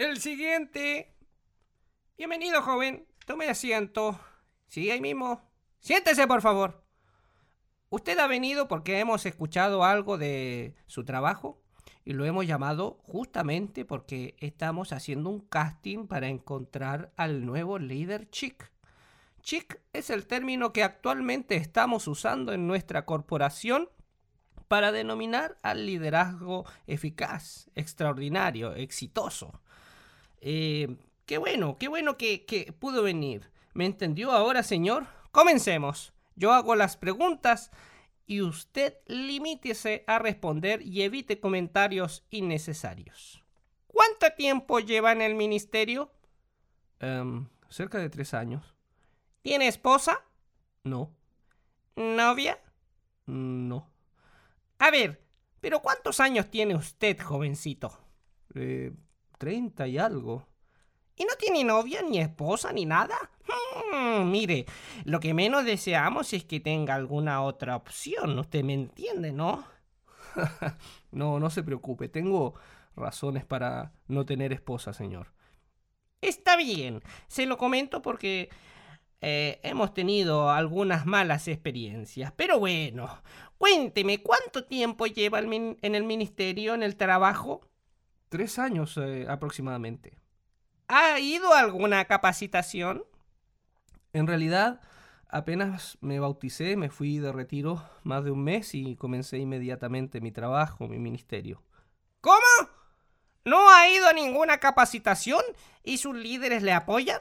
[0.00, 1.14] El siguiente.
[2.16, 3.06] Bienvenido, joven.
[3.26, 4.18] Tome asiento.
[4.66, 5.42] Sí, ahí mismo.
[5.78, 6.86] Siéntese, por favor.
[7.90, 11.62] Usted ha venido porque hemos escuchado algo de su trabajo
[12.02, 18.30] y lo hemos llamado justamente porque estamos haciendo un casting para encontrar al nuevo líder
[18.30, 18.72] chic.
[19.42, 23.90] Chic es el término que actualmente estamos usando en nuestra corporación
[24.66, 29.60] para denominar al liderazgo eficaz, extraordinario, exitoso.
[30.40, 30.96] Eh,
[31.26, 33.50] qué bueno, qué bueno que, que pudo venir.
[33.74, 35.06] ¿Me entendió ahora, señor?
[35.30, 36.12] Comencemos.
[36.34, 37.70] Yo hago las preguntas
[38.26, 43.44] y usted limítese a responder y evite comentarios innecesarios.
[43.86, 46.12] ¿Cuánto tiempo lleva en el ministerio?
[47.00, 48.74] Em, cerca de tres años.
[49.42, 50.24] ¿Tiene esposa?
[50.84, 51.14] No.
[51.96, 52.58] ¿Novia?
[53.26, 53.90] No.
[54.78, 55.22] A ver,
[55.60, 57.98] pero ¿cuántos años tiene usted, jovencito?
[58.54, 58.92] Eh,
[59.40, 60.46] treinta y algo.
[61.16, 63.16] ¿Y no tiene novia, ni esposa, ni nada?
[63.46, 64.66] Hmm, mire,
[65.04, 68.38] lo que menos deseamos es que tenga alguna otra opción.
[68.38, 69.64] Usted me entiende, ¿no?
[71.10, 72.08] no, no se preocupe.
[72.08, 72.54] Tengo
[72.94, 75.32] razones para no tener esposa, señor.
[76.20, 77.02] Está bien.
[77.26, 78.50] Se lo comento porque
[79.22, 82.30] eh, hemos tenido algunas malas experiencias.
[82.36, 83.22] Pero bueno,
[83.56, 87.69] cuénteme, ¿cuánto tiempo lleva en el ministerio, en el trabajo?
[88.30, 90.16] Tres años eh, aproximadamente.
[90.86, 93.02] ¿Ha ido a alguna capacitación?
[94.12, 94.80] En realidad,
[95.28, 100.30] apenas me bauticé, me fui de retiro más de un mes y comencé inmediatamente mi
[100.30, 101.60] trabajo, mi ministerio.
[102.20, 102.70] ¿Cómo?
[103.44, 105.42] ¿No ha ido a ninguna capacitación
[105.82, 107.20] y sus líderes le apoyan?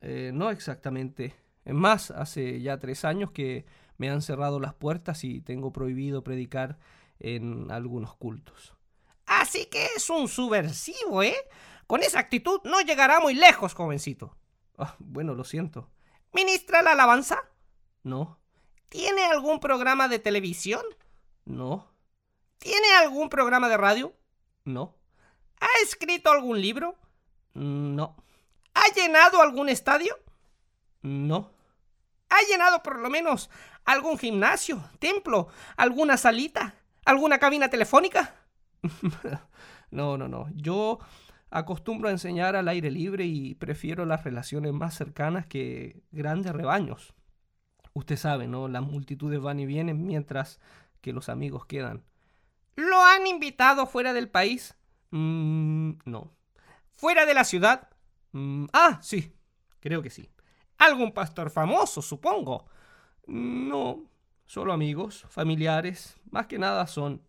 [0.00, 1.34] Eh, no exactamente.
[1.66, 3.66] Es más, hace ya tres años que
[3.98, 6.78] me han cerrado las puertas y tengo prohibido predicar
[7.18, 8.74] en algunos cultos.
[9.40, 11.36] Así que es un subversivo, ¿eh?
[11.86, 14.36] Con esa actitud no llegará muy lejos, jovencito.
[14.78, 15.90] Ah, bueno, lo siento.
[16.32, 17.44] ¿Ministra la alabanza?
[18.02, 18.38] No.
[18.88, 20.84] ¿Tiene algún programa de televisión?
[21.44, 21.90] No.
[22.58, 24.14] ¿Tiene algún programa de radio?
[24.64, 24.94] No.
[25.60, 26.96] ¿Ha escrito algún libro?
[27.54, 28.16] No.
[28.74, 30.18] ¿Ha llenado algún estadio?
[31.02, 31.50] No.
[32.30, 33.50] ¿Ha llenado por lo menos
[33.84, 38.43] algún gimnasio, templo, alguna salita, alguna cabina telefónica?
[39.90, 40.48] no, no, no.
[40.54, 40.98] Yo
[41.50, 47.14] acostumbro a enseñar al aire libre y prefiero las relaciones más cercanas que grandes rebaños.
[47.92, 48.68] Usted sabe, ¿no?
[48.68, 50.60] Las multitudes van y vienen mientras
[51.00, 52.02] que los amigos quedan.
[52.76, 54.76] ¿Lo han invitado fuera del país?
[55.10, 56.32] Mm, no.
[56.92, 57.88] ¿Fuera de la ciudad?
[58.32, 59.32] Mm, ah, sí,
[59.78, 60.28] creo que sí.
[60.78, 62.66] ¿Algún pastor famoso, supongo?
[63.26, 64.02] No,
[64.44, 66.16] solo amigos, familiares.
[66.30, 67.22] Más que nada son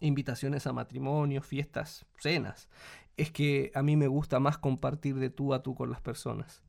[0.00, 2.68] invitaciones a matrimonios, fiestas, cenas
[3.16, 6.62] es que a mí me gusta más compartir de tú a tú con las personas.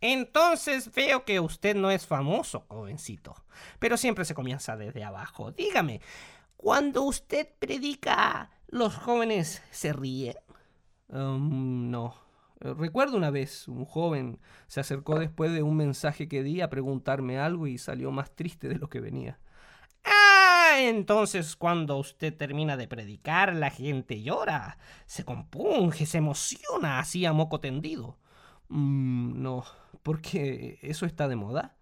[0.00, 3.34] Entonces veo que usted no es famoso, jovencito.
[3.78, 5.52] Pero siempre se comienza desde abajo.
[5.52, 6.00] Dígame,
[6.56, 10.36] cuando usted predica, ¿los jóvenes se ríen?
[11.08, 12.14] Um, no.
[12.58, 17.38] Recuerdo una vez, un joven se acercó después de un mensaje que di a preguntarme
[17.38, 19.38] algo y salió más triste de lo que venía.
[20.78, 27.32] Entonces cuando usted termina de predicar, la gente llora, se compunge, se emociona así a
[27.32, 28.18] moco tendido.
[28.68, 29.64] Mm, no,
[30.02, 31.76] porque eso está de moda.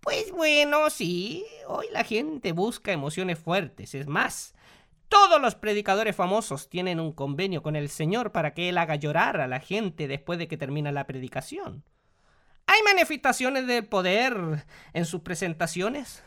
[0.00, 3.94] Pues bueno, sí, hoy la gente busca emociones fuertes.
[3.94, 4.54] Es más,
[5.08, 9.40] todos los predicadores famosos tienen un convenio con el Señor para que Él haga llorar
[9.40, 11.84] a la gente después de que termina la predicación.
[12.66, 16.22] ¿Hay manifestaciones de poder en sus presentaciones?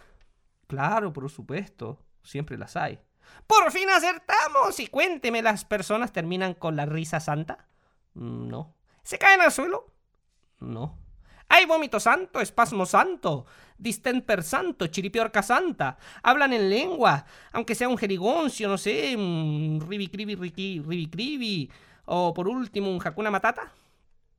[0.73, 3.00] Claro, por supuesto, siempre las hay.
[3.45, 7.67] Por fin acertamos y cuénteme, ¿las personas terminan con la risa santa?
[8.16, 8.73] Mm, no.
[9.03, 9.85] ¿Se caen al suelo?
[10.59, 10.97] No.
[11.47, 13.45] Hay vómito santo, espasmo santo,
[13.78, 16.00] distemper santo, chiripiorca santa.
[16.23, 21.72] Hablan en lengua, aunque sea un jerigoncio, no sé, un ribi ribi
[22.06, 23.71] O por último, un jacuna matata.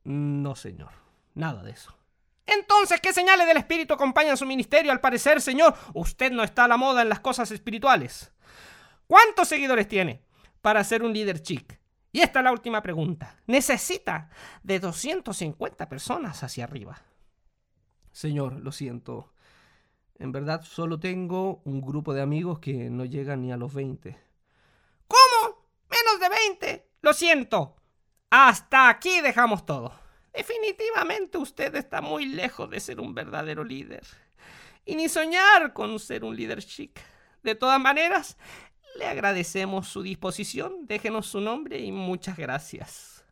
[0.03, 0.91] No, señor.
[1.33, 1.95] Nada de eso.
[2.45, 4.91] Entonces, ¿qué señales del Espíritu acompañan su ministerio?
[4.91, 8.31] Al parecer, Señor, usted no está a la moda en las cosas espirituales.
[9.07, 10.23] ¿Cuántos seguidores tiene
[10.61, 11.79] para ser un líder chic?
[12.11, 13.35] Y esta es la última pregunta.
[13.47, 14.29] Necesita
[14.63, 17.01] de 250 personas hacia arriba.
[18.11, 19.33] Señor, lo siento.
[20.17, 24.17] En verdad solo tengo un grupo de amigos que no llegan ni a los 20.
[25.07, 25.67] ¿Cómo?
[25.89, 26.89] ¿Menos de 20?
[27.01, 27.75] Lo siento.
[28.29, 30.04] Hasta aquí dejamos todo.
[30.35, 34.05] Definitivamente usted está muy lejos de ser un verdadero líder.
[34.85, 36.99] Y ni soñar con ser un líder chic.
[37.41, 38.37] De todas maneras,
[38.97, 40.87] le agradecemos su disposición.
[40.87, 43.25] Déjenos su nombre y muchas gracias.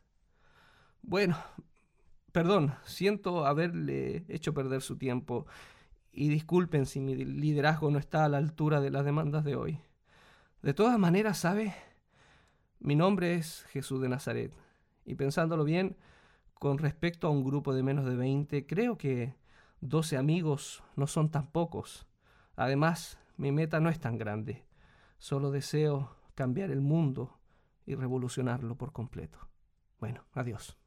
[1.02, 1.36] Bueno,
[2.32, 5.46] perdón, siento haberle hecho perder su tiempo
[6.10, 9.80] y disculpen si mi liderazgo no está a la altura de las demandas de hoy.
[10.62, 11.74] De todas maneras, ¿sabe?
[12.78, 14.52] Mi nombre es Jesús de Nazaret
[15.04, 15.96] y pensándolo bien,
[16.58, 19.34] con respecto a un grupo de menos de 20, creo que
[19.80, 22.06] 12 amigos no son tan pocos.
[22.56, 24.64] Además, mi meta no es tan grande.
[25.18, 27.38] Solo deseo cambiar el mundo
[27.86, 29.38] y revolucionarlo por completo.
[30.00, 30.78] Bueno, adiós.